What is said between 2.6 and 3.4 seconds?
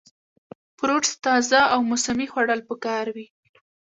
پکار وي-